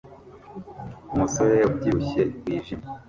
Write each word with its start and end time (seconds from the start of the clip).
Umusore 1.13 1.53
wabyibushye 1.63 2.21
wijimye 2.47 2.87